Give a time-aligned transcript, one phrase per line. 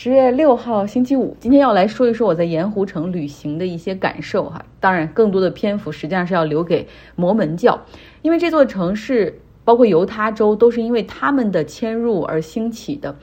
[0.00, 4.64] 十月六号星期五，今天要来说一说我在盐湖城旅行的一些感受哈。
[4.78, 6.86] 当然，更多的篇幅实际上是要留给
[7.16, 7.76] 摩门教，
[8.22, 13.16] 因为这座城市包括犹他州都是因为他们的迁入而兴起的。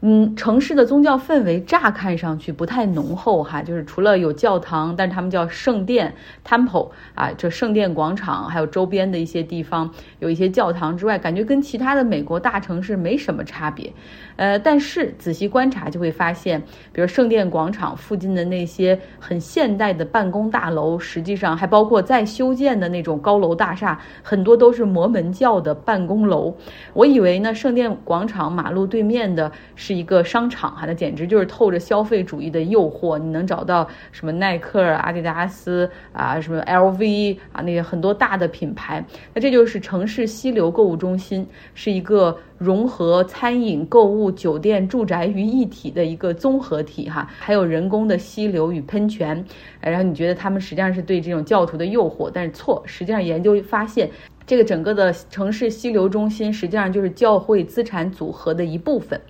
[0.00, 6.14] 嗯，城市的宗教氛围乍看上去不太浓厚哈，就是除了有教堂，但是他们叫圣殿
[6.46, 13.92] （temple） 啊，这圣殿广场还有周边的一些地方有一些教堂之外，感觉跟其他的美国大城市没什么差别。
[14.36, 16.62] 呃，但是仔细观察就会发现，
[16.92, 26.54] 比如圣殿广场附近的那些很现代的办公大楼，实际上还包括在修建的那种高楼大厦，很多都是摩门教的办公楼。
[26.92, 29.50] 我以为呢，圣殿广场马路对面的。
[29.88, 33.16] 是一个商场哈，那简直就是透着消费主义的诱惑。
[33.16, 39.02] 你能找到什么耐克、阿迪达斯啊，什么 LV 啊，那些很多大的品牌。
[39.32, 47.26] 那这就是城市溪流购物中心，是一个融合餐饮、购物、酒店、住宅于一体的一个综合体哈。
[47.38, 49.42] 还有人工的溪流与喷泉，
[49.80, 54.10] 然后你觉得他们实际上是对这种教徒的诱惑，但是错，实际上研究发现。
[54.46, 59.20] 这个整个的城市溪流中心，实际上就是教会资产组合的一部分。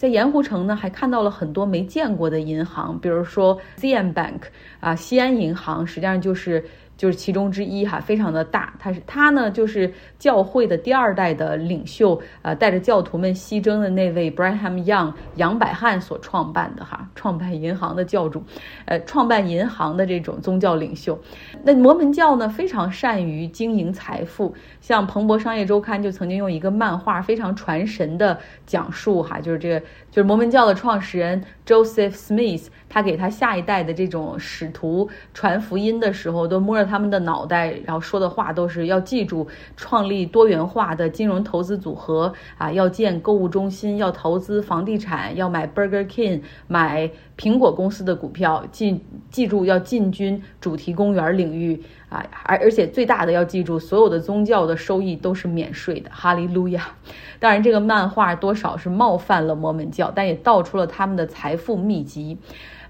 [0.00, 4.44] 在盐湖城呢，还看到了很多没见过的银行，比如说 CM Bank
[4.80, 6.64] 啊，西安银行，实际上就是。
[7.00, 8.74] 就是其中之一哈，非常的大。
[8.78, 18.42] 他是他呢，就是教会的第二代的领袖，呃，带着教徒们西征的那位 Braham Young 杨百翰所创办的哈，创办银行的教主，
[18.84, 21.18] 呃，创办银行的这种宗教领袖。
[21.64, 24.54] 那摩门教呢，非常善于经营财富。
[24.82, 36.89] 像彭博商业周刊就曾经用一个漫画非常传神的讲述哈，就是这个就是摩门教的创始人 Joseph Smith，他给他下一代的这种使徒传福音的时候，都摸着。
[36.90, 39.46] 他们的脑袋，然后说的话都是要记住
[39.76, 56.88] 创立多元化的金融投资组合啊，要建购物中心，要投资房地产，要买 Burger King，买苹果公司的股票，进记住要进军主题公园领域啊，而而且最大的要记住，所有的宗教的收益都是免税的，哈利路亚。
[57.38, 62.36] 当然，这个漫画多少是冒犯了摩门教，但也道出了他们的财富秘籍。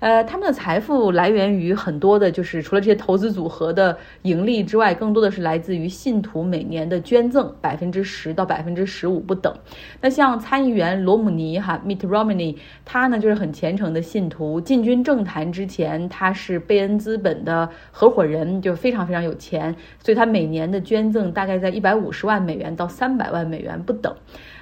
[0.01, 9.55] 呃，他们的财富来源于很多的，就是除了这些投资组合的盈利之外，更多的是来自于信徒每年的捐赠，百分之十到百分之十五不等。
[10.01, 14.59] 那像参议员罗姆尼哈 （Mitt Romney），他呢就是很虔诚的信徒。
[14.59, 24.17] 进军政坛之前，他是贝恩资本的合伙人，就非常非常有钱，所以他每年的捐赠大概在一百五十万美元到三百万美元不等。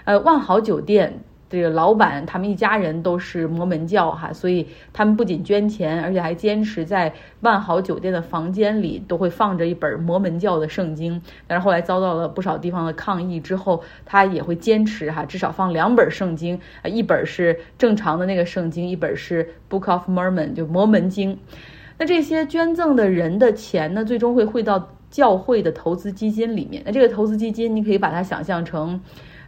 [0.04, 1.21] 呃，万豪酒店。
[1.50, 11.20] 这个老板他们一家人都是摩门教哈，所以他们不仅捐钱，而且还坚持在万豪酒店的房间里都会放着一本摩门教的圣经。
[11.47, 21.38] 但是后来遭到了不少地方的抗议之后，他也会坚持哈，至少放两本圣经，一本是正常的那个圣经，一本是 Book of Mormon 就摩门经。
[21.97, 26.82] 那这些捐赠的人的钱呢，最终会汇到教会的投资基金里面。
[26.84, 29.00] 那这个投资基金，你可以把它想象成。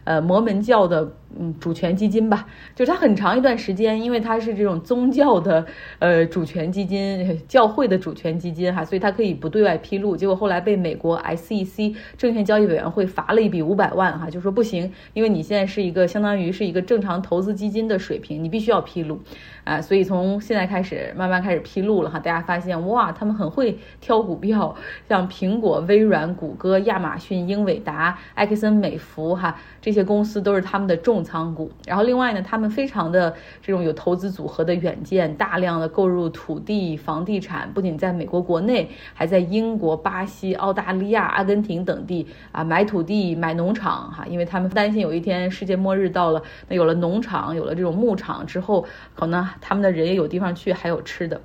[0.03, 5.63] 呃，摩门教的嗯主权基金吧，就是它很长一段时间，因为它是这种宗教的
[5.99, 10.17] 呃主权基金，教会的主权基金哈，所以它可以不对外披露。
[10.17, 19.19] 结果后来被美国 SEC 证券交易委员会罚了一笔五百万哈，就说不行，因为你现在是一个相当于是一个正常投资基金的水平，你必须要披露
[19.63, 19.79] 啊。
[19.79, 24.75] 所以从现在开始慢慢开始披露了哈，大家发现哇，他们很会挑股票，
[25.07, 29.90] 像苹果、微软、谷歌、亚马逊、英伟达、埃克森美孚哈这。
[29.91, 51.41] 这些公司都是他们的重仓股，然后另外呢，他们非常的这种有投资组合的远见，大量的购入土地、房地产，不仅在美国国内，还在英国、巴西、澳大利亚、阿根廷等地啊买土地、买农场哈，因为他们担心有一天世界末日到了，那有了农场，有了这种牧场之后，可能他们的人也有地方去，还有吃的。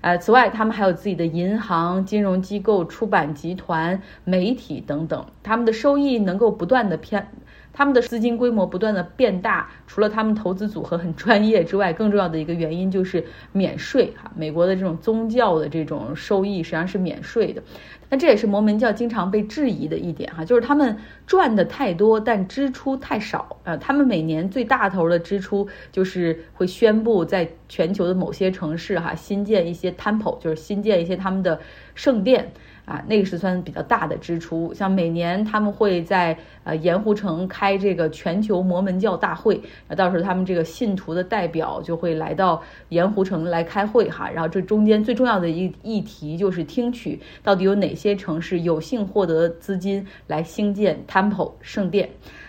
[0.00, 7.26] 呃，此外，他们还有自己的银行、金融机构、出版集团、媒体等等，他们的收益能够不断的偏。
[7.72, 14.30] 他们的资金规模不断的变大，除了他们投资组合很专业之外，更重要的一个原因就是免税哈。
[14.34, 17.62] 美国的这种宗教的这种收益实际上是免税的，
[18.10, 20.96] 那这也是摩门教经常被质疑的一点哈，就是他们
[21.26, 23.76] 赚的太多，但支出太少啊。
[23.76, 31.60] 他们每年最大头的支出就是会宣布在全球的某些城市哈新建一些 temple，就是新建一些他们的
[31.94, 32.52] 圣殿。
[32.88, 52.08] 啊，那个是算比较大的支出，像每年他们会在呃盐湖城开这个全球摩门教大会，那到时候他们这个信徒的代表就会来到盐湖城来开会哈，然后这中间最重要的一议题就是听取到底有哪些城市有幸获得资金来兴建 temple 圣殿。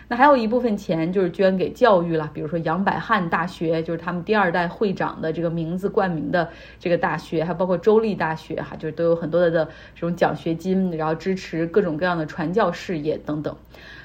[0.09, 13.55] 那还有一部分钱就是捐给教育了，比如说杨百翰大学，就是他们第二代会长的这个名字冠名的这个大学，还包括州立大学哈，就是都有很多的这种奖学金，然后支持各种各样的传教事业等等。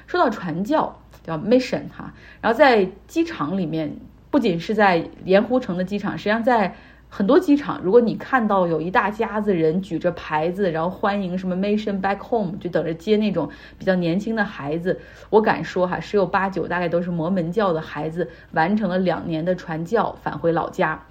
[0.05, 3.91] 说到传教，叫 mission 哈，然后在机场里面，
[4.29, 6.75] 不仅是在盐湖城的机场，实际上在。
[7.15, 21.05] 很多机场，如果你看到有一大家子人举着牌子，然后欢迎什么 Mission Back Home，就等着接那种比较年轻的孩子，我敢说哈，十有八九大概都是摩门教的孩子，完成了两年的传教，返回老家。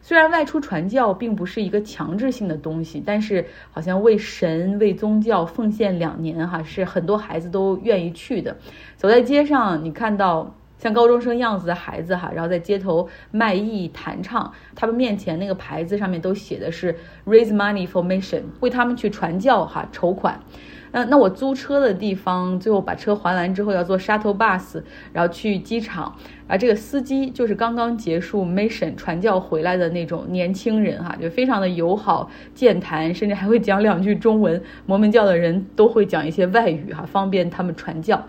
[0.00, 8.56] 虽然外出传教并不是一个强制性的东西，但是好像为神、为宗教奉献两年哈，是很多孩子都愿意去的。
[8.96, 10.54] 走在街上，你看到。
[10.80, 16.96] 像高中生样子的孩子哈，然后在街头卖艺弹唱，他们面前那个牌子上面都写的是
[17.26, 20.40] Raise money for mission，为他们去传教哈筹款。
[20.92, 24.82] 那那我租车的地方，最后把车还完之后要坐 shuttle bus，
[25.12, 26.16] 然后去机场。
[26.50, 34.60] 啊，这个司机就是刚刚结束 mission 传教回来的那种年轻人哈，就非常的友好健谈，甚至还会讲两句中文。
[34.84, 38.20] 摩门教的人都会讲一些外语哈，方便他们传教。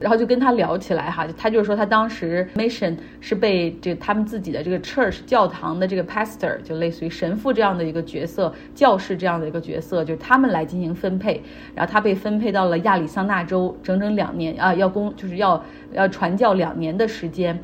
[0.00, 11.40] 然后就跟他聊起来哈，他就说他当时 mission 是被这他们自己的这个 church 教堂的这个 pastor 就类似于神父这样的一个角色，教士这样的一个角色，就是他们来进行分配。
[11.76, 17.56] 然后他被分配到了亚利桑那州，整整两年啊，要工就是要要传教两年的时间。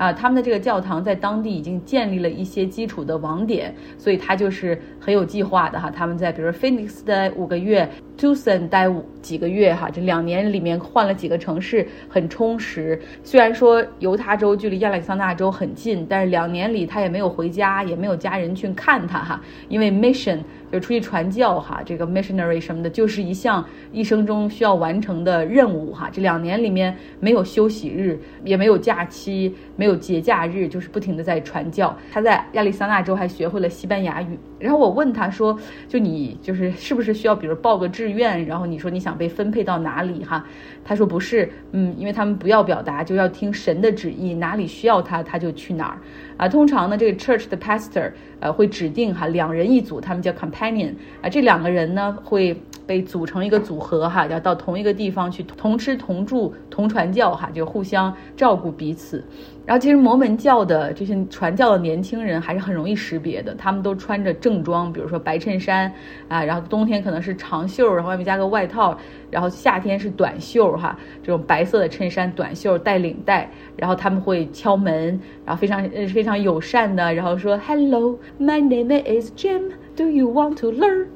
[0.00, 5.90] 啊，他们的这个教堂在当地已经建立了一些基础的网点，所以他就是很有计划的哈。
[5.90, 7.86] 他们在比如 Phoenix 待五个月
[8.16, 12.98] ，Tucson 待五几个月哈，这两年里面换了几个城市，很充实。
[13.22, 20.38] 虽然说犹他州距离亚利桑那州很近，但是两年里他也没有回家，也没有家人去看他哈，因为 mission。
[20.72, 26.08] 就出去传教哈，这个 missionary 什么的，就是一项一生中需要完成的任务哈。
[26.12, 31.94] 这两年里面没有休息日，也没有假期，没有有节假日，就是不停的在传教。
[32.10, 34.38] 他在亚利桑那州还学会了西班牙语。
[34.58, 38.44] 然后我问他说：“就你就是是不是需要，比如报个志愿？
[38.46, 40.44] 然后你说你想被分配到哪里哈？”
[40.82, 45.98] 他说：“不是，嗯，因为他们不要表达，就要听神的旨意，哪里需要他他就去哪儿。
[46.38, 48.10] 啊，通常呢，这个 church 的 pastor
[48.40, 52.56] 呃会指定哈两人一组，他们叫。” companion 啊，这两个人呢会
[52.90, 59.24] 被组成一个组合哈，要到同一个地方去同吃同住同传教哈，就互相照顾彼此。
[59.64, 65.92] 然后其实摩门教的这些传教的年轻人还是很容易识别的，他们都穿着正装，比如说白衬衫
[66.26, 68.98] 啊，然后冬天可能是长袖，然后外面加个外套，
[69.30, 79.70] 然后夏天是短袖哈，这种白色的衬衫短袖带领带，然后他们会敲门，然后非常非常友善的，然后说 Hello, my name is Jim.
[80.00, 81.08] Do you want to learn？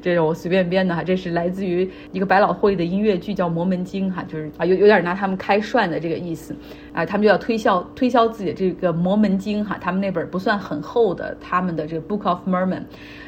[0.00, 6.56] 这是我随便编的哈，这是来自于一个百老汇的音乐剧叫《魔门经》哈，就是啊有有点拿他们开涮的这个意思
[6.94, 12.84] 啊，他们就要推销推销自己的这个《魔门经》哈，他们那本不算很厚的他们的这个 Book of Mormon。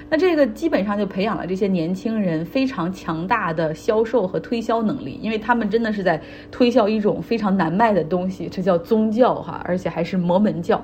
[0.09, 6.19] 那这个基本上就培养了这些年轻人非常强大的销售和推销能力，因为他们真的是在
[6.51, 10.83] 推销一种非常难卖的东西，这叫宗教哈，而且还是摩门教。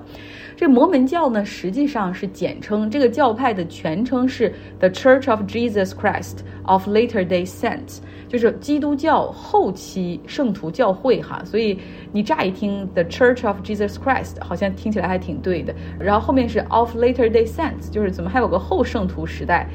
[0.59, 11.41] 这摩门教呢，实际上是简称，这个教派的全称是 The Church of Jesus Christ of Latter Day Saints，就是基督教后期圣徒教会哈。
[11.45, 11.79] 所以
[12.11, 15.73] 你乍一听 The Church of Jesus Christ，好像听起来还挺对的。
[15.97, 19.69] 然后后面是 of Latter Day Saints，就是怎么还有个后圣徒时代，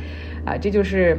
[0.45, 1.17] 啊，这就是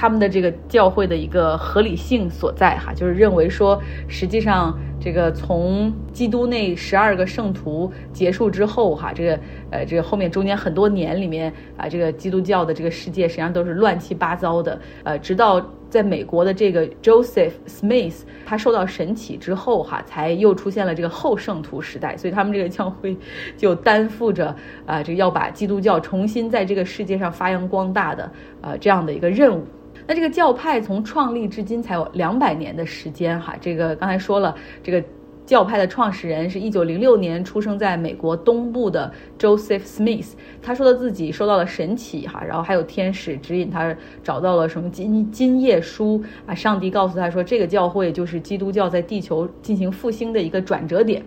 [0.00, 4.78] 他们的这个教会的一个合理性所在哈，就是认为说实际上。
[5.00, 9.38] 这个从基督那十二个圣徒结束之后，哈，这个
[9.70, 23.16] 呃，这个后面中间很多年里面啊，这个基督教的这个世界实际上都是乱七八糟的，呃，直到在美国的这个 Joseph Smith 他受到神启之后，哈，才又出现了这个后圣徒时代，所以他们这个教会
[23.56, 28.28] 就担负着啊，这个要把基督教重新在这个世界上发扬光大的
[28.62, 29.64] 呃这样的一个任务。
[30.08, 35.04] 那这个教派从创立至今才有两百年的时间哈，这个刚才说了，这个
[35.44, 40.28] 教派的创始人是一九零六年出生在美国东部的 Joseph Smith，
[40.62, 51.22] 他说的自己受到了神启哈，然后还有天使指引他找到了什么金金叶书啊，上帝告诉他说这个教会就是基督教在地球进行复兴的一个转折点。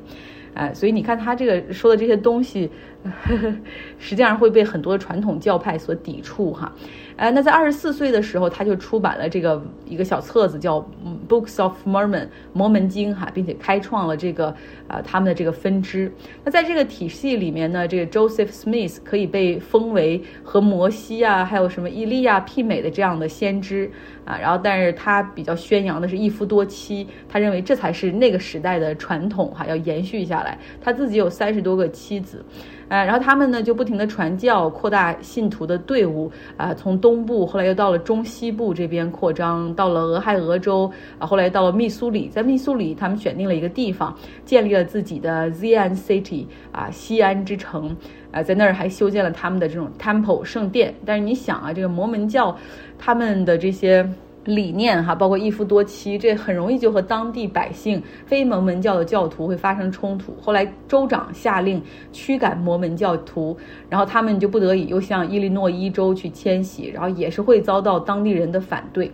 [0.54, 2.70] 哎，所以你看他这个说的这些东西，
[3.98, 6.72] 实际上会被很多传统教派所抵触哈。
[7.18, 10.80] 呃，那在二十四岁的时候，他就出版了这个一个小册子，叫
[11.28, 14.48] 《Books of Mormon》摩门经哈，并且开创了这个
[14.88, 16.12] 啊他们的这个分支。
[16.44, 23.92] 那在这个体系里面呢，这个 Joseph Smith 可以被封为和摩西啊，还有什么伊利亚媲美的这样的先知
[24.26, 24.38] 啊。
[24.40, 30.58] 然后，但是他比较宣扬的是一夫多妻，他认为这才是那个时代的传统哈，要延续下来。
[30.82, 32.44] 他自己有三十多个妻子。
[32.92, 47.96] 呃，然后他们呢就不停的传教，扩大信徒的队伍啊，从东部后来又到了中西部这边扩张，到了俄亥俄州啊，后来到了密苏里，在密苏里他们选定了一个地方，建立了自己的 Zion City 啊，西安之城
[48.30, 50.94] 啊，在那儿还修建了他们的这种 Temple 圣殿。
[51.06, 52.58] 但是你想啊，这个摩门教
[53.00, 54.06] 他们的这些。
[54.46, 60.36] 理念哈，包括一夫多妻，这很容易就和当地百姓非摩门教的教徒会发生冲突。
[60.42, 61.82] 后来州长下令
[62.12, 63.56] 驱赶摩门教徒，
[63.88, 69.12] 然后他们就不得已又向伊利诺伊州去迁徙，然后也是会遭到当地人的反对。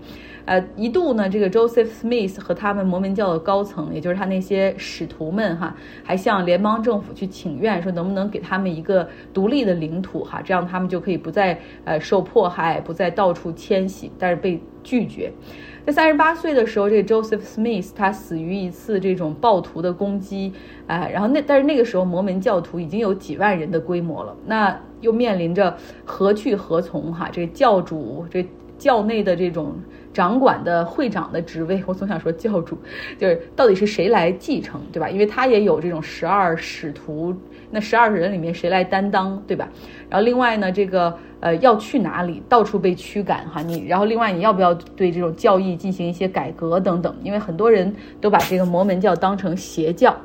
[0.48, 5.76] 呃，一度呢，这个 Joseph Smith 和他们摩门教的高层，也就是他那些使徒们哈，
[6.06, 15.30] 还向联邦政府去请愿，说能不能给他们一个独立的领土哈，这样他们就可以不再呃受迫害，不再到处迁徙，但是被拒绝。
[15.86, 20.54] 在三十八岁的时候，这个 Joseph Smith 他死于一次这种暴徒的攻击，
[20.88, 25.76] 哎，然后那但是那个时候摩门教徒已经有几万人的规模了，那又面临着
[26.06, 29.76] 何去何从哈，这个教主这教内的这种。
[30.18, 32.76] 掌管的会长的职位， 我总想说教主，
[33.20, 35.08] 就是到底是谁来继承，对吧？
[35.08, 37.36] 因为他也有这种十二使徒，
[37.70, 39.70] 那十二人里面谁来担当，对吧？
[40.10, 47.16] 然后另外呢，这个呃要去哪里，到处被驱赶哈，你然后另外你要不要对这种教义进行一些改革等等？
[47.22, 50.18] 因为很多人都把这个摩门教当成邪教，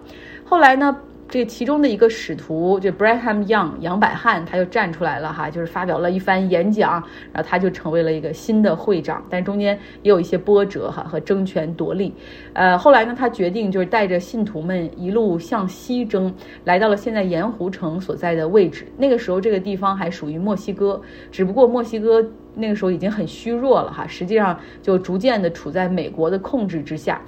[0.46, 0.96] 后来呢？
[1.32, 12.12] 这其中的一个使徒，就 Braham Young 杨百翰，他就站出来了哈，就是发表了一番演讲，然后他就成为了一个新的会长，但中间也有一些波折哈和争权夺利。
[12.52, 16.30] 呃，后来呢，他决定就是带着信徒们一路向西征，
[16.64, 18.86] 来到了现在盐湖城所在的位置。
[18.98, 22.22] 那个时候这个地方还属于墨西哥，只不过墨西哥
[22.54, 27.18] 那个时候已经很虚弱了哈，实际上就逐渐的处在美国的控制之下。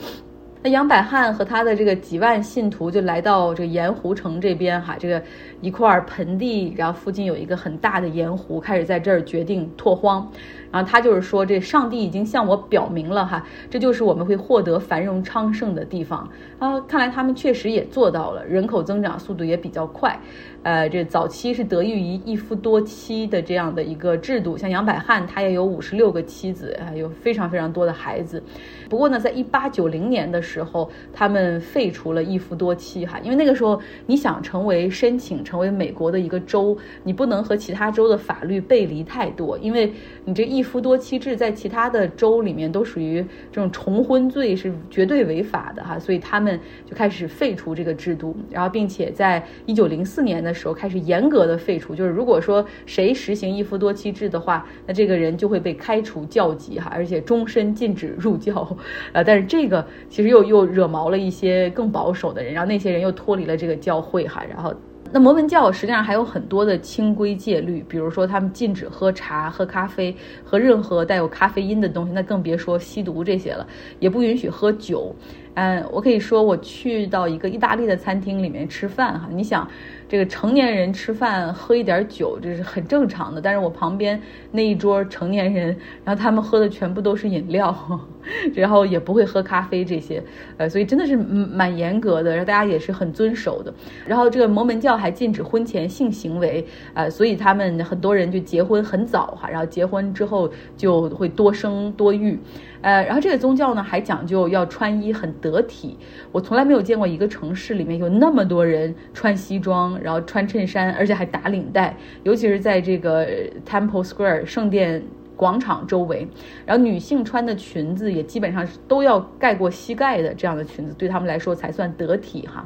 [0.67, 5.23] 那杨百翰和他的这个几万信徒就来到这个盐湖城这边哈，这个
[5.61, 10.27] 一块盆地，然后附近有一个很大的盐湖，开始在这儿决定拓荒。
[10.75, 16.29] 然后他就是说，这上帝已经向我表明了哈，这就是我们会获得繁荣昌盛的地方
[16.59, 16.81] 啊。
[16.81, 20.19] 看来他们确实也做到了，人口增长速度也比较快。
[20.65, 28.43] 呃，这早期是得益于一夫多妻的这样的一个制度，像杨百翰他也有五十六个妻子啊，有非常非常多的孩子。
[28.89, 39.93] 不过呢，在一八九零年的时候，他们废除了一夫多妻哈，因为那个时候你想成为申请成为美国的一个州，你不能和其他州的法律背离太多，因为
[40.25, 50.55] 你这一一夫多妻制在其他的州里面都属于这种重婚罪是绝对违法的哈，所以他们就开始废除这个制度，然后并且在一九零四年的。
[50.55, 58.65] 时候开始严格的废除，就是如果说谁实行一夫多妻制的话，那这个人就会被开除教籍哈，而且终身禁止入教。
[59.13, 64.73] 呃，但是这个其实又又惹毛了一些更保守的人，然后那些人又脱离了这个教会哈，然后
[65.15, 73.65] 那摩门教实际上还有很多的清规戒律，比如说他们禁止喝茶、喝咖啡和任何带有咖啡因的东西，那更别说吸毒这些了，
[74.01, 75.15] 也不允许喝酒。
[75.55, 79.71] 嗯，我可以说我去到一个意大利的餐厅里面吃饭哈，你想。
[80.09, 83.41] 这个成年人吃饭喝一点酒，这是很正常的。
[83.41, 84.21] 但是我旁边
[84.51, 87.77] 那一桌成年人，然后他们喝的全部都是饮料，
[88.55, 90.23] 然后也不会喝咖啡这些，
[90.57, 93.73] 呃，所以真的是蛮严格的，然后大家也是很遵守的。
[94.07, 102.39] 然后这个摩门教还禁止婚前性行为，呃，所以他们很多人就结婚很早哈，然后结婚之后就会多生多育。
[102.83, 105.97] 呃，然后这个宗教呢还讲究要穿衣很得体，
[106.31, 113.27] 我从来没有见过一个城市里面有那么多人穿西装，然后穿衬衫，而且还打领带，尤其是在这个
[113.69, 115.03] Temple Square 圣殿
[115.37, 116.27] 广场周围，
[116.65, 122.65] 然后女性穿的裙子也基本上都要盖过膝盖的，这样的裙子对他们来说才算得体哈。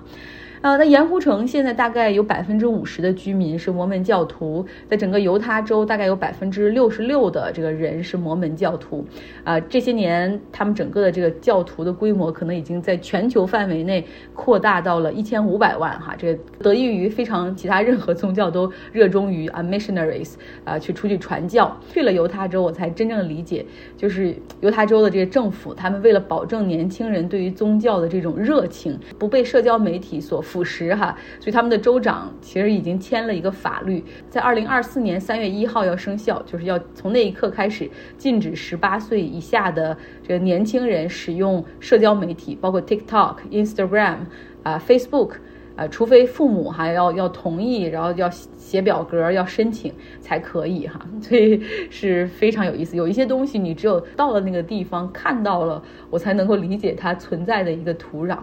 [0.60, 9.04] 呃，那盐湖城现在大概有百分之五十的居民是摩门教徒，在整个犹他州大概有百分之六十六的这个人是摩门教徒，
[9.44, 20.32] 啊，这些年他们整个的这个教徒的规模可能已经在全球范围内扩大到了一千五百万哈，这得益于非常其他任何宗教都热衷于啊 missionaries
[20.64, 23.64] 啊去出去传教，去了犹他州我才真正理解，
[23.96, 30.42] 就是犹他州的这个政府，他们为了保证年轻人对于宗教的这种热情不被社交媒体所。
[30.49, 44.21] 腐蚀哈，所以他们的州长其实已经签了一个法律，在二零二四年三月一号要生效，就是要从那一刻开始禁止十八岁以下的这个年轻人使用社交媒体，包括 TikTok、Instagram
[44.62, 45.33] 啊、Facebook。
[45.78, 52.97] 啊，除非父母还要要同意，然后要写表格，要申请才可以哈， 所以是非常有意思。
[52.97, 58.38] 有一些东西，你只有到了那个地方看到了，我才能够理解它存在的一个土壤。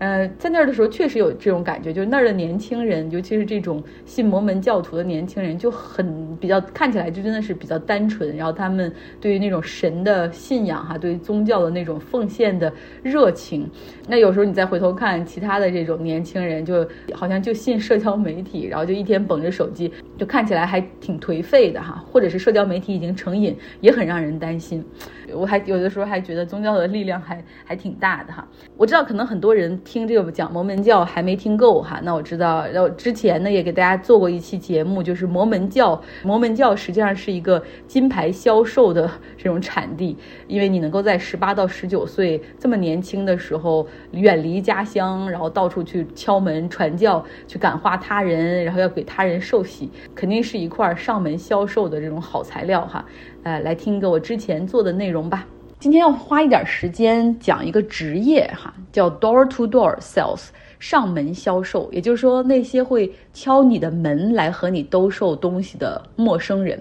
[0.00, 8.90] 呃，在那儿的时候确实有这种感觉，就是那儿的年轻人，尤其是这种信摩门教徒的年轻人，就很比较看起来就真的是比较单纯，然后他们
[9.20, 13.68] 对于那种神的信仰哈，对于宗教的那种奉献的热情。
[14.08, 24.82] 那有时候你再回头看其他的这种年轻人，就好像就信社交媒体，然后就一天捧着手机，就看起来还挺颓废的哈，或者是社交媒体已经成瘾，也很让人担心。
[25.34, 28.46] 我还有的时候还觉得宗教的力量还还挺大的哈。
[28.76, 32.00] 我知道可能很多人听这个讲摩门教还没听够哈。
[32.02, 36.00] 那我知道，然后之前呢也给大家做过一期节目，就是摩门教。
[36.22, 53.04] 摩门教实际上是一个金牌销售的 这种产地，因为你能够在十八到十九岁这么年轻的时候远离家乡，然后到处去敲门传教，去感化他人，然后要给他人受洗，肯定是一块上门销售的这种好材料哈。
[53.42, 55.46] 呃，来听一个我之前做的内容吧。
[55.78, 61.90] 今天要花一点时间讲一个职业哈，叫 door to door sales，上门销售。
[61.90, 66.78] 也就是说，那些会敲你的门来和你兜售东西的陌生人。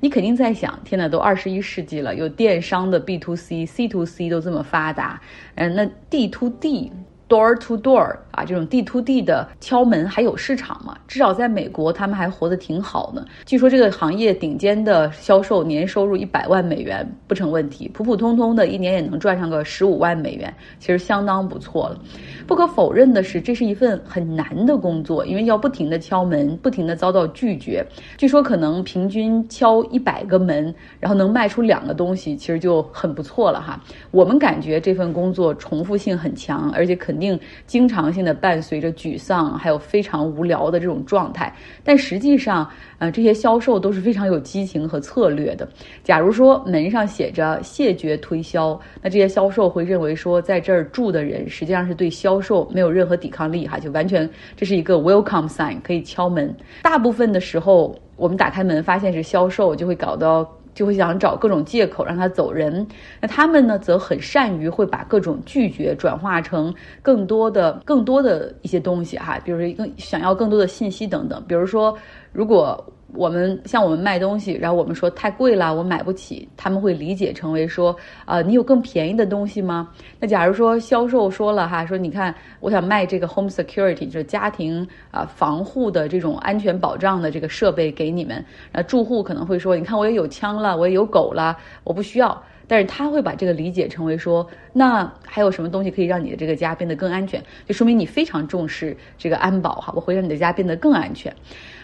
[0.00, 5.20] 你肯定在想，天哪，都二十一世纪了，有电商的 B to C、C to C 都这么发达，
[5.54, 6.90] 嗯，那 D to D。
[7.28, 10.96] Door to door 啊，这种 D to D 的敲门还有市场吗？
[11.06, 13.22] 至少在美国，他们还活得挺好呢。
[13.44, 22.00] 据说这个行业顶尖的销售年收入一百万美元不成问题，普普通通的一年也能赚上个十五万美元，其实相当不错了。
[22.46, 27.86] 不可否认的是，这是一份很难的工作，因为要不停的敲门，不停的遭到拒绝。
[28.16, 33.78] 据说可能平均敲一百个门，然后能卖出两个东西，其实就很不错了哈。
[34.10, 37.20] 我们感觉这份工作重复性很强，而且肯。
[37.20, 41.52] 定经常性的伴随着沮丧，还有非常无聊的这种状态。
[41.82, 42.68] 但实际上，
[42.98, 45.68] 呃，这些销售都是非常有激情和策略的。
[46.02, 56.54] 假如说门上写着谢绝推销，那这些销售会认为说，在这儿住的人实际上是对销售没有任何抵抗力哈，就完全这是一个 welcome sign，可以敲门。
[56.82, 60.48] 大部分的时候，我们打开门发现是销售，就会搞到。
[60.74, 62.86] 就会想找各种借口让他走人，
[63.20, 71.96] 那他们呢，则很善于会把各种拒绝转化成更多的、更多的一些东西哈，比如说更想要更多的信息等等，比如说
[72.32, 72.92] 如果。
[73.14, 77.96] 我们像我们卖东西，然后我们说太贵了，我买不起，他们会理解成为说，
[78.26, 79.88] 呃，你有更便宜的东西吗？
[80.18, 92.42] 那假如说销售说了哈，说你看，我想卖这个 home security，就是家庭啊防护的这种安全保障的这个设备给你们，那住户可能会说，你看我也有枪了，我也有狗了，我不需要。
[92.66, 97.42] 但是他会把这个理解成为说，那还有什么东西可以让你的这个家变得更安全？
[97.66, 101.34] 就说明你非常重视这个安保哈，我会让你的家变得更安全。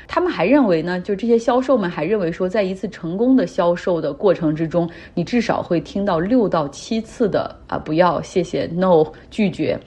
[0.09, 9.79] 他们还认为呢，就这些销售们还认为说，在一次成功的销售的过程之中，你至少会听到六到七次的啊，不要，谢谢，no，拒绝。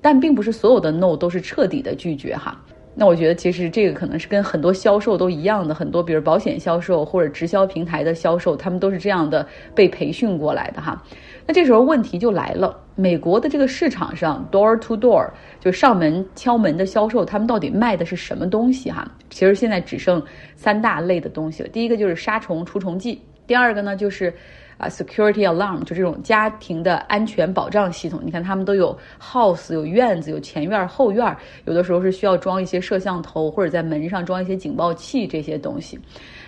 [0.00, 2.56] 但并不是所有的 no 都是彻底的拒绝哈。
[2.94, 11.02] 那我觉得其实这个可能是跟很多销售都一样的，很多比如保险销售或者直销平台的销售，他们都是这样的被培训过来的哈。
[11.46, 15.30] 那这时候问题就来了，美国的这个市场上，door to door
[15.60, 19.08] 就上门敲门的销售，他们到底卖的是什么东西哈？
[19.30, 20.20] 其实现在只剩
[20.56, 21.68] 三大类的东西了。
[21.68, 24.34] 第一个就是杀虫除虫剂，第二个呢就是
[24.76, 28.20] 啊 security alarm，就这种家庭的安全保障系统。
[28.24, 35.96] 你看他们都有 house，有院子，有前院后院，有的时候是需要装一些摄像头或者在门上装一些警报器这些东西，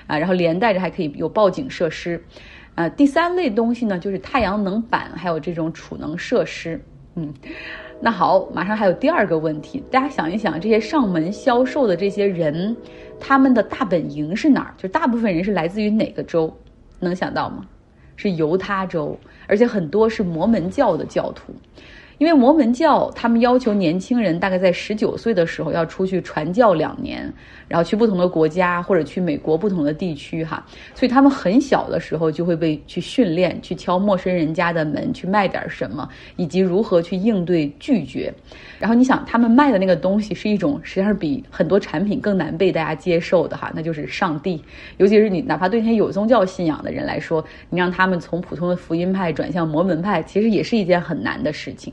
[0.09, 2.21] 啊，然后连带着还可以有报警设施。
[2.79, 6.81] 呃，第三类东西呢，就是太阳能板，还有这种储能设施。
[7.17, 7.35] 嗯，
[8.01, 12.77] 那好，马上还有第二个问题，大家想一想，这些上门销售的这些人，
[13.19, 14.75] 他们的大本营是哪儿？
[14.79, 16.57] 就大部分人是来自于哪个州？
[17.01, 17.67] 能想到吗？
[18.15, 21.53] 是犹他州，而且很多是摩门教的教徒。
[22.19, 27.33] 因为摩门教，他们要求年轻人大概在十九岁的时候要出去传教两年，
[27.69, 38.35] 然后去不同的国家或者去美国不同的地区哈，所以他们很小的时候就会被去训练，去敲陌生人家的门，去卖点什么，以及如何去应对拒绝。
[38.81, 44.61] 然后你想，他们卖的那个东西是一种实际上是比很多产品更难被大家接受的哈，那就是上帝。
[44.97, 51.93] 尤其是你哪怕对那些有宗教信仰的人来说，你让他们从普通的福音派转向摩门派，其实也是一件很难的事情。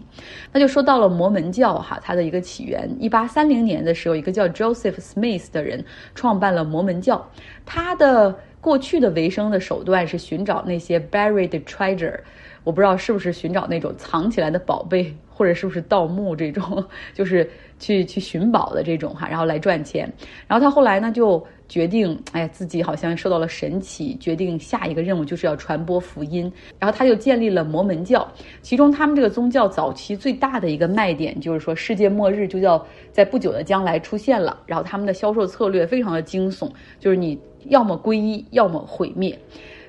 [0.52, 2.90] 那就说到了摩门教哈，它的一个起源。
[3.00, 7.30] 一八三零年的时候，一个叫 Joseph Smith 的人创办了摩门教，
[7.66, 12.20] 他的过去的维生的手段是寻找那些 buried treasure。
[12.64, 17.48] 我不知道是不是寻找那种藏起来的宝贝，或者是不是盗墓这种， 就是
[17.78, 20.12] 去去寻宝的这种哈，然后来赚钱。
[20.48, 26.52] 然后他后来呢就决定，哎呀，自己好像受到了神启，决定下一个任务就是要传播福音。
[26.80, 28.28] 然后他就建立了摩门教，
[28.62, 34.60] 其中他们这个宗教早期最大的一个卖点就是说世界末日就要在不久的将来出现了。
[34.66, 39.38] 然后他们的销售策略非常的惊悚，就是你要么皈依，要么毁灭。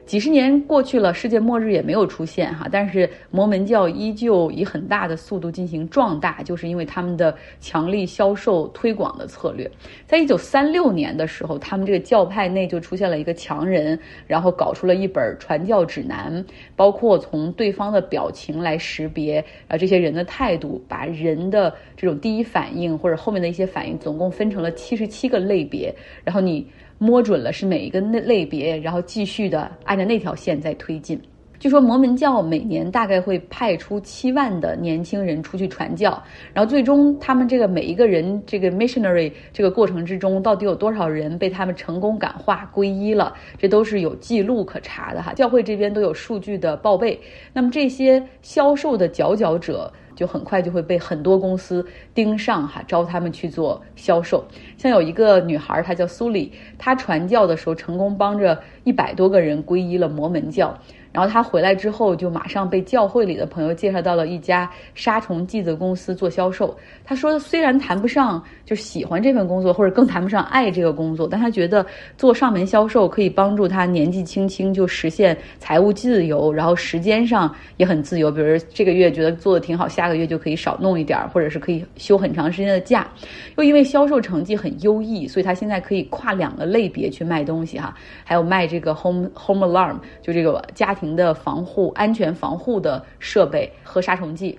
[0.07, 9.69] 几十年过去了，世界末日也没有出现哈，但是摩门教依旧以很大的速度进行壮大，就是因为他们的强力销售推广的策略。
[10.07, 16.45] 在一九三六年的时候，他们这个教派内就出现了一个强人，然后搞出了一本传教指南，
[16.77, 25.93] 包括从对方的表情来识别啊这些人的态度，把人的这种第一反应或者后面的一些反应，总共分成了七十七个类别，
[26.23, 26.65] 然后你。
[26.99, 31.21] 摸准了是哪一个类类别，然后继续的按照那条线在推进。
[31.59, 45.33] 据说摩门教每年大概会派出七万的年轻人出去传教，然后最终他们这个每一个人这个 missionary 这个过程之中，到底有多少人被他们成功感化皈依了，这都是有记录可查的哈。
[45.33, 47.19] 教会这边都有数据的报备。
[47.55, 49.91] 那么这些销售的佼佼者。
[50.17, 54.45] 就很快就会被很多公司盯上哈，招他们去做销售。
[54.77, 60.77] 像有一个女孩，她叫苏里，她传教的时候成功帮着一百多个人皈依了摩门教。
[61.17, 66.77] 然后他回来之后，就马上被教会里的朋友介绍到了一家杀虫剂的公司做销售。
[67.07, 71.87] 他说，虽然谈不上就喜欢这份工作，或者更谈不上爱这个工作，但他觉得
[72.19, 78.31] 做上门销售可以帮助他年纪轻轻就实现财务自由，然后时间上也很自由。
[78.31, 83.09] 比如这个月觉得做的挺好，下个月就可以少弄一点，或者是可以休很长时间的假。
[83.57, 91.06] 又因为销售成绩很优异，所以他现在可以跨两个类别去卖东西哈，还有卖这个 home home alarm，就这个家庭。
[91.15, 94.59] 的防护、安全防护的设备和杀虫剂。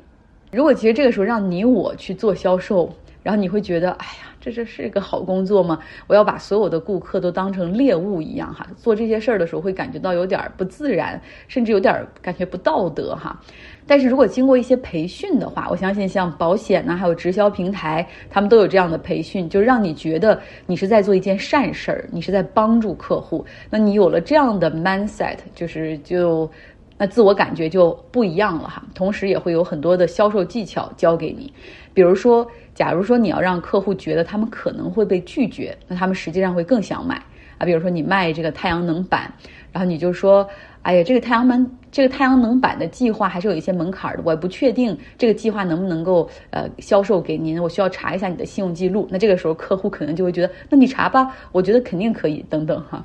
[0.51, 2.89] 如果其实这个时候让你我去做销售，
[3.27, 5.77] 然后你会觉得，哎呀，这这是一个好工作吗？
[6.07, 13.37] 我要把所有的顾客都当成猎物一样哈，做这些事儿的时候会感觉到有点不自然，甚至有点感觉不道德哈。
[13.85, 23.45] 但是如果经过一些培训的话，我相信像保险呐，还有直销平台，他们都有这样的培训，就让你觉得你是在做一件善事儿，你是在帮助客户。
[23.69, 26.49] 那你有了这样的 mindset，就是就
[26.97, 28.83] 那自我感觉就不一样了哈。
[28.93, 31.53] 同时也会有很多的销售技巧教给你，
[31.93, 37.15] 比如说，假如说你要让客户觉得他们可能会被拒绝，那他们实际上会更想买
[37.57, 37.65] 啊。
[37.65, 39.31] 比如说你卖这个太阳能板，
[39.71, 40.47] 然后你就说。
[40.83, 49.07] 哎呀，这个太阳能这个太阳能板的计划还是有一些门槛的，我也不确定这个计划能不能够呃销售给您，我需要查一下你的信用记录。
[49.09, 53.03] 那这个时候客户可能就会觉得，那你查吧，我觉得肯定可以，等等哈。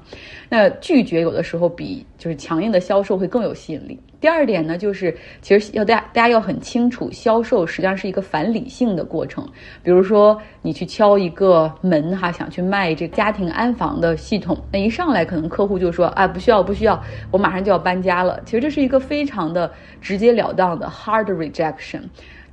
[0.48, 3.98] 那拒绝有的时候比就是强硬的销售会更有吸引力。
[4.20, 9.44] 第二点呢，就是其实要大家大家要很清楚，销售实际上是一个反理性的过程。
[9.82, 18.40] 比如说你去敲一个门哈，想去卖这个家庭安防的系统，那一上来可能客户就说啊不需要不需要，我马上就要搬家了。
[18.44, 22.00] 其实这是一个非常的直截了当的 hard rejection。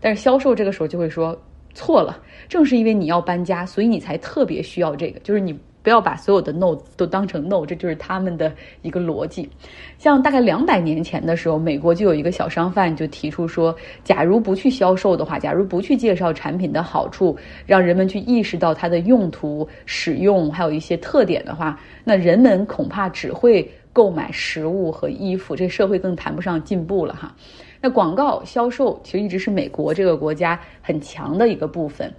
[0.02, 1.36] 但是销售这个时候就会说
[1.74, 5.58] 错了，正是因为你要搬家，所以你才特别需要这个，就是你。
[5.82, 9.50] 不要把所有的 no 都当成 no，这就是他们的一个逻辑。
[9.98, 27.36] 像大概两百年前的时候，美国就有一个小商贩就提出说，假如不去销售的话，假如不去介绍产品的好处，让人们去意识到它的用途、使用还有一些特点的话，那人们恐怕只会购买食物和衣服，这社会更谈不上进步了哈。
[27.82, 32.14] 那广告销售其实一直是美国这个国家很强的一个部分。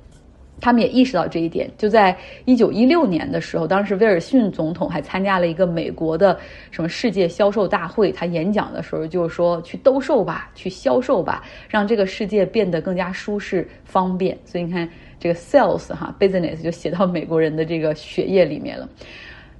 [0.62, 6.38] 他们也意识到这一点，就在一九一六年的时候，当时威尔逊总统还参加了一个美国的
[6.70, 14.86] 什么世界销售大会，他演讲的时候就说：“去兜售吧，去销售吧，让这个世界变得更加舒适方便。”所以你看，
[15.18, 18.86] 这个 sales 哈 business 就写到美国人的这个血液里面了。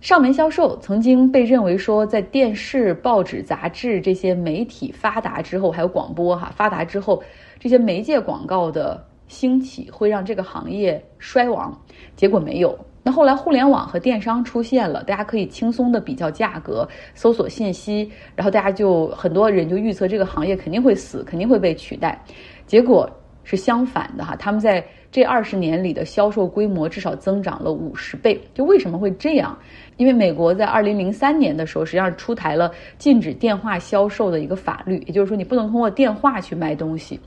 [0.01, 7.23] 上门销售曾经被认为说，在电视、报纸、杂志这些媒体发达之后，还有广播哈发达之后，
[7.59, 9.07] 这些媒介广告的。
[9.31, 11.73] 兴起会让这个行业衰亡，
[12.17, 12.77] 结果没有。
[13.05, 16.85] 那后来互联网和电商出现了，大家可以轻松的比较价格、
[17.15, 22.21] 搜索信息，然后大家就很多人就预测这个行业肯定会死，肯定会被取代。
[22.67, 23.09] 结果
[23.45, 28.41] 是相反的哈，他们在这二十年里的销售规模至少增长了五十倍。
[28.55, 29.59] 就为什么会这样？
[29.97, 37.19] 因为美国在二零零三年的时候，实际上出台了禁止电话销售的一个法律，也就是说你不能通过电话去卖东西。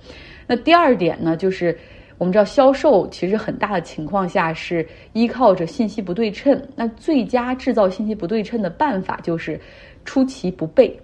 [0.48, 1.78] 那第二点呢，就是
[2.18, 6.60] 我们知道销售其实很大的情况下是依靠着信息不对称。
[6.76, 9.60] 那最佳制造信息不对称的办法就是
[10.06, 10.98] 出其不备。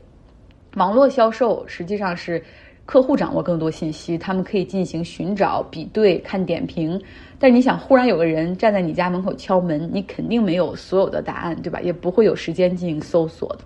[0.76, 2.42] 网络销售实际上是
[2.89, 6.99] 客户掌握更多信息，他们可以进行寻找、比对、看点评。
[7.38, 11.80] 但是你想，忽然有个人站在你家门口敲门，你肯定没有所有的答案，对吧？
[11.82, 13.60] 也不会有时间进行搜索的。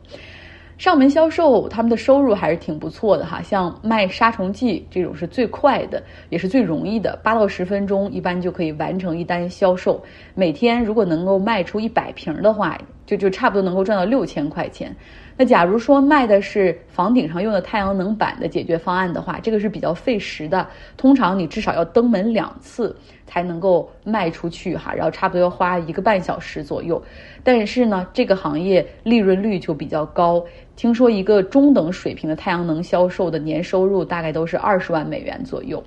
[0.78, 3.42] 上门销售，他们的收入还是挺不错的哈。
[3.42, 10.04] 像卖杀虫剂这种是最快的，也是最容易的，八到十分钟一般就可以完成一单销售。
[10.36, 14.94] 每天如果能够卖出一百瓶的话，就就差不多能够赚到六千块钱。
[15.36, 27.02] 那假如说卖的是房顶上用的太阳能板的解决方案的话，这个是比较费时的，通常你至少要登门两次才能够卖出去哈，然后差不多要花一个半小时左右。
[27.44, 35.84] 但是呢，这个行业利润率就比较高，听说一个中等水平的太阳能销售的年收入大概都是二十万美元左右。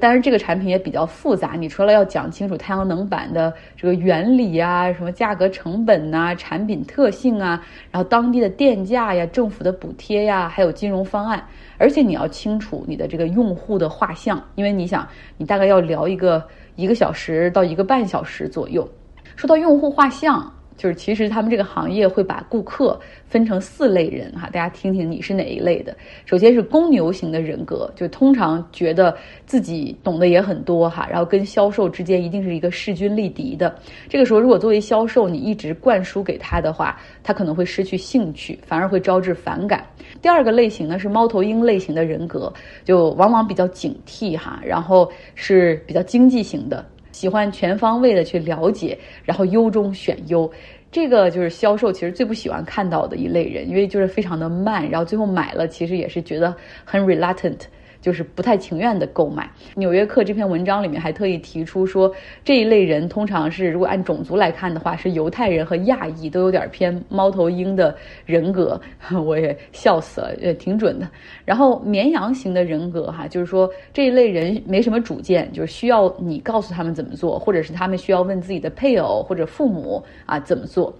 [0.00, 11.42] 但是这个产品也比较复杂，你除了要讲清楚太阳能板的这个原理啊，什么价格成本呐，产品特性啊，然后当地的电价呀，政府的补贴呀，还有金融方案，
[11.78, 16.44] 而且你要清楚你的这个用户的画像，因为你想，你大概要聊一个
[16.76, 18.88] 一个小时到一个半小时左右。
[19.36, 20.52] 说到用户画像。
[20.76, 25.96] 就是其实他们这个行业会把顾客分成四类人哈，大家听听你是哪一类的？
[26.24, 33.74] 首先是公牛型的人格，就通常觉得自己懂得也很多哈，然后跟销售之间一定是一个势均力敌的。
[34.08, 39.84] 这个时候如果作为销售你一直灌输给他的话，他可能会失去兴趣，反而会招致反感。
[40.20, 42.52] 第二个类型呢是猫头鹰类型的人格，
[42.84, 46.84] 就往往比较警惕哈，然后是比较经济型的。
[47.14, 50.50] 喜欢全方位的去了解，然后优中选优，
[50.90, 56.52] 这个就是销售其实最不喜欢看到的一类人，因为就是非常的慢，然后最后买了其实也是觉得
[56.84, 57.60] 很 reluctant。
[58.04, 59.50] 就是不太情愿的购买。
[59.76, 62.12] 纽约客这篇文章里面还特意提出说，
[62.44, 68.78] 这一类人通常是如果按种族来看的话，是犹太人和亚裔都有点偏猫头鹰的人格。
[69.24, 71.08] 我也笑死了，也挺准的。
[71.46, 80.94] 然后绵羊型的人格哈，就是说这一类人没什么主见，就是需要你告诉他们怎么做，或者是他们需要问自己的配偶或者父母啊怎么做，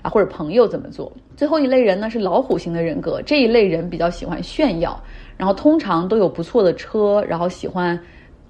[0.00, 1.12] 啊或者朋友怎么做。
[1.36, 4.98] 最后一类人呢是老虎型的人格，这一类人比较喜欢炫耀。
[5.36, 7.98] 然后通常都有不错的车，然后喜欢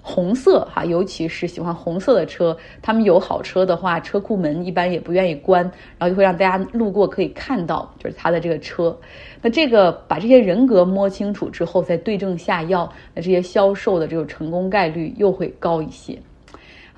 [0.01, 2.55] 红色哈，尤其是喜欢红色的车。
[2.81, 5.63] 他们有好车的话，车库门一般也不愿意关，
[5.97, 8.97] 然后就会让大家路过可以看到，就是他的这个车。
[9.41, 16.17] 那这个把这些人格摸清楚之后，再对症下药，那这些销售的这种成功概率又会高一些。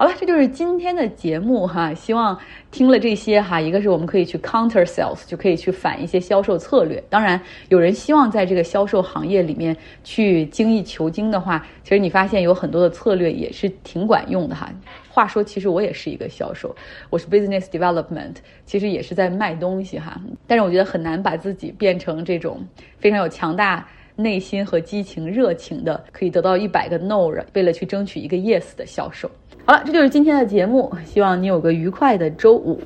[0.01, 1.93] 好了，这就是今天的节目哈。
[1.93, 2.39] 希望
[2.71, 7.03] 听了这些哈，一个是我们可以去 counter sales，就可以去反一些销售策略。
[7.09, 14.71] 当然，有人希望在这个销售行业里面去精益求精的话，其实你发现有很多的策略也是挺管用的哈。
[15.09, 16.73] 话说，其实我也是一个销售，
[17.09, 18.35] 我是 business development，
[18.65, 20.17] 其实也是在卖东西哈。
[20.47, 22.65] 但是我觉得很难把自己变成这种
[22.99, 23.85] 非常有强大
[24.15, 29.29] 内心和激情、热情的，可以得到一百个 no，为了去争取一个 yes 的销售。
[29.69, 32.81] 好了，这就是今天的节目，希望你有个愉快的周五。